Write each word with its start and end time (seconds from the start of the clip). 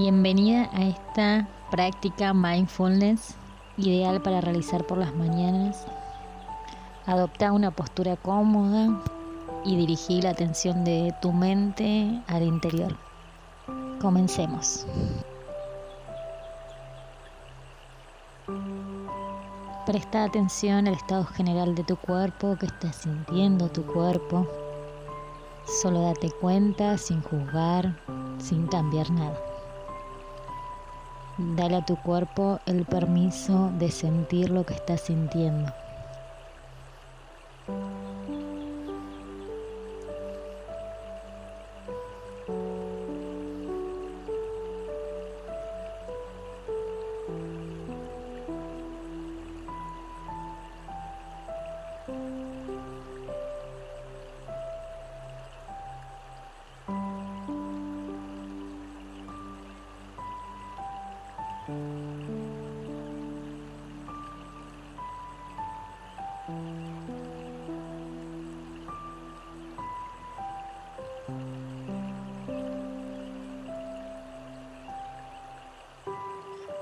Bienvenida 0.00 0.70
a 0.74 0.82
esta 0.84 1.48
práctica 1.72 2.32
mindfulness 2.32 3.34
ideal 3.78 4.22
para 4.22 4.40
realizar 4.40 4.86
por 4.86 4.96
las 4.96 5.12
mañanas. 5.12 5.88
Adopta 7.04 7.50
una 7.50 7.72
postura 7.72 8.14
cómoda 8.14 9.02
y 9.64 9.76
dirigí 9.76 10.22
la 10.22 10.30
atención 10.30 10.84
de 10.84 11.12
tu 11.20 11.32
mente 11.32 12.22
al 12.28 12.44
interior. 12.44 12.96
Comencemos. 14.00 14.86
Presta 19.84 20.22
atención 20.22 20.86
al 20.86 20.94
estado 20.94 21.24
general 21.24 21.74
de 21.74 21.82
tu 21.82 21.96
cuerpo, 21.96 22.56
que 22.56 22.66
estás 22.66 22.94
sintiendo 22.94 23.68
tu 23.68 23.84
cuerpo. 23.84 24.46
Solo 25.82 26.02
date 26.02 26.30
cuenta 26.40 26.96
sin 26.98 27.20
juzgar, 27.20 27.98
sin 28.38 28.68
cambiar 28.68 29.10
nada. 29.10 29.57
Dale 31.40 31.76
a 31.76 31.82
tu 31.82 31.94
cuerpo 31.94 32.58
el 32.66 32.84
permiso 32.84 33.70
de 33.78 33.92
sentir 33.92 34.50
lo 34.50 34.66
que 34.66 34.74
estás 34.74 35.02
sintiendo. 35.02 35.72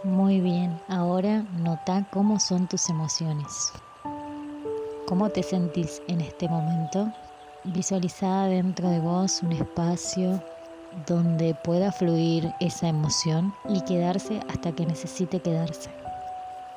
Muy 0.06 0.40
bien, 0.40 0.80
ahora 0.86 1.44
nota 1.50 2.06
cómo 2.12 2.38
son 2.38 2.68
tus 2.68 2.88
emociones. 2.88 3.72
¿Cómo 5.08 5.30
te 5.30 5.42
sentís 5.42 6.00
en 6.06 6.20
este 6.20 6.48
momento? 6.48 7.12
Visualiza 7.64 8.44
dentro 8.44 8.88
de 8.88 9.00
vos 9.00 9.42
un 9.42 9.50
espacio 9.50 10.44
donde 11.08 11.56
pueda 11.56 11.90
fluir 11.90 12.54
esa 12.60 12.86
emoción 12.86 13.52
y 13.68 13.82
quedarse 13.82 14.42
hasta 14.48 14.70
que 14.70 14.86
necesite 14.86 15.40
quedarse. 15.40 15.90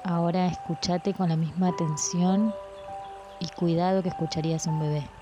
Ahora 0.03 0.47
escúchate 0.47 1.13
con 1.13 1.29
la 1.29 1.37
misma 1.37 1.67
atención 1.67 2.51
y 3.39 3.47
cuidado 3.49 4.01
que 4.01 4.09
escucharías 4.09 4.65
un 4.65 4.79
bebé. 4.79 5.18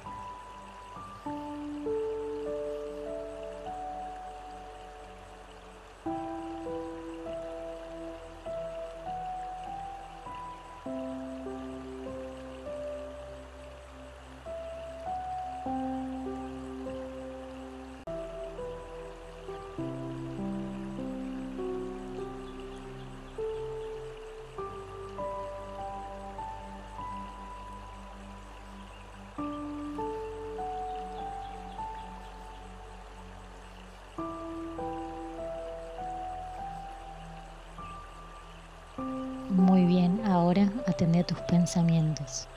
Muy 39.50 39.85
bien, 39.85 40.22
ahora 40.25 40.69
atende 40.88 41.19
a 41.19 41.25
tus 41.25 41.40
pensamientos. 41.41 42.47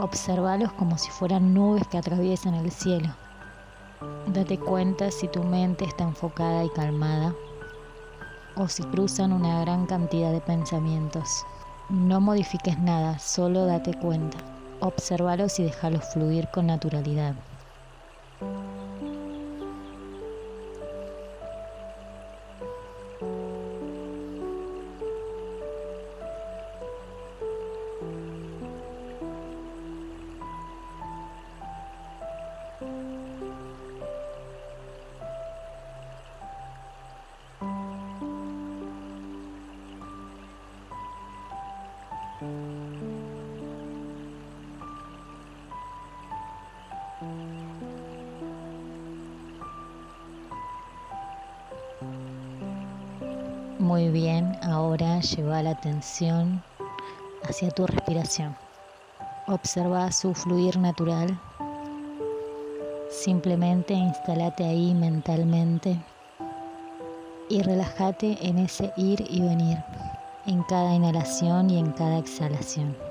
Observalos 0.00 0.72
como 0.72 0.98
si 0.98 1.10
fueran 1.10 1.54
nubes 1.54 1.86
que 1.86 1.98
atraviesan 1.98 2.54
el 2.54 2.72
cielo. 2.72 3.14
Date 4.26 4.58
cuenta 4.58 5.10
si 5.10 5.28
tu 5.28 5.44
mente 5.44 5.84
está 5.84 6.04
enfocada 6.04 6.64
y 6.64 6.70
calmada 6.70 7.34
o 8.56 8.66
si 8.66 8.82
cruzan 8.82 9.32
una 9.32 9.60
gran 9.60 9.86
cantidad 9.86 10.32
de 10.32 10.40
pensamientos. 10.40 11.44
No 11.88 12.20
modifiques 12.20 12.78
nada, 12.78 13.18
solo 13.18 13.66
date 13.66 13.94
cuenta. 13.94 14.38
Observalos 14.80 15.60
y 15.60 15.64
déjalos 15.64 16.04
fluir 16.12 16.48
con 16.50 16.66
naturalidad. 16.66 17.34
Muy 53.78 54.08
bien, 54.08 54.56
ahora 54.62 55.20
lleva 55.20 55.62
la 55.62 55.70
atención 55.70 56.62
hacia 57.42 57.70
tu 57.70 57.86
respiración. 57.86 58.56
Observa 59.46 60.10
su 60.10 60.32
fluir 60.32 60.78
natural. 60.78 61.38
Simplemente 63.10 63.92
instalate 63.92 64.64
ahí 64.64 64.94
mentalmente 64.94 66.00
y 67.50 67.62
relájate 67.62 68.38
en 68.40 68.58
ese 68.58 68.92
ir 68.96 69.26
y 69.28 69.42
venir, 69.42 69.76
en 70.50 70.64
cada 70.64 70.92
inhalación 70.94 71.70
y 71.70 71.78
en 71.78 71.92
cada 71.92 72.18
exhalación. 72.18 73.09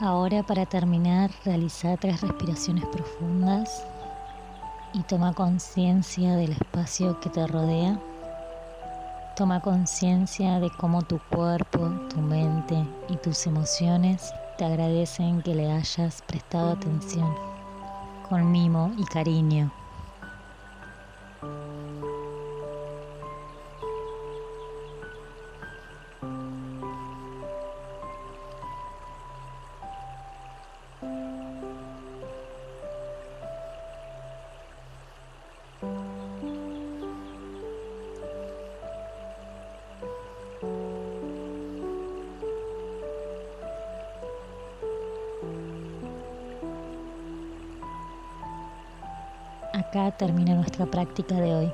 Ahora 0.00 0.42
para 0.42 0.64
terminar, 0.64 1.30
realiza 1.44 1.94
tres 1.98 2.22
respiraciones 2.22 2.86
profundas 2.86 3.86
y 4.94 5.02
toma 5.02 5.34
conciencia 5.34 6.36
del 6.36 6.52
espacio 6.52 7.20
que 7.20 7.28
te 7.28 7.46
rodea. 7.46 8.00
Toma 9.36 9.60
conciencia 9.60 10.58
de 10.58 10.70
cómo 10.70 11.02
tu 11.02 11.20
cuerpo, 11.30 11.90
tu 12.08 12.18
mente 12.18 12.82
y 13.10 13.16
tus 13.16 13.46
emociones 13.46 14.32
te 14.56 14.64
agradecen 14.64 15.42
que 15.42 15.54
le 15.54 15.70
hayas 15.70 16.22
prestado 16.22 16.70
atención 16.70 17.34
con 18.26 18.50
mimo 18.50 18.92
y 18.96 19.04
cariño. 19.04 19.70
Acá 49.90 50.12
termina 50.12 50.54
nuestra 50.54 50.86
práctica 50.86 51.34
de 51.34 51.54
hoy. 51.54 51.72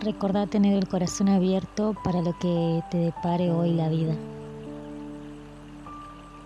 Recordá 0.00 0.46
tener 0.46 0.76
el 0.76 0.88
corazón 0.88 1.28
abierto 1.28 1.94
para 2.02 2.20
lo 2.20 2.36
que 2.38 2.82
te 2.90 2.98
depare 2.98 3.52
hoy 3.52 3.72
la 3.72 3.88
vida. 3.88 4.14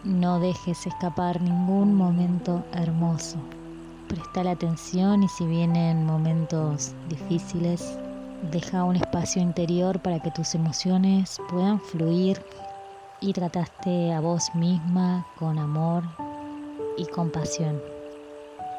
No 0.04 0.38
dejes 0.38 0.86
escapar 0.86 1.40
ningún 1.40 1.94
momento 1.94 2.62
hermoso. 2.72 3.38
Presta 4.08 4.44
la 4.44 4.52
atención 4.52 5.22
y 5.22 5.28
si 5.28 5.46
vienen 5.46 6.04
momentos 6.06 6.92
difíciles, 7.08 7.98
deja 8.52 8.84
un 8.84 8.96
espacio 8.96 9.42
interior 9.42 9.98
para 10.00 10.20
que 10.20 10.30
tus 10.30 10.54
emociones 10.54 11.38
puedan 11.50 11.80
fluir 11.80 12.40
y 13.20 13.32
trataste 13.32 14.12
a 14.12 14.20
vos 14.20 14.54
misma 14.54 15.26
con 15.38 15.58
amor 15.58 16.04
y 16.98 17.06
compasión. 17.06 17.80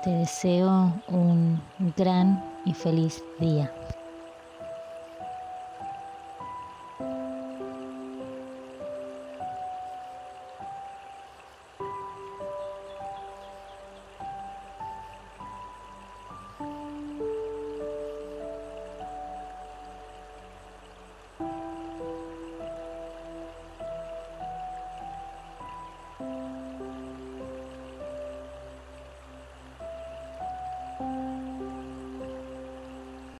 Te 0.03 0.11
deseo 0.11 0.93
un 1.07 1.61
gran 1.97 2.43
y 2.65 2.73
feliz 2.73 3.23
día. 3.39 3.73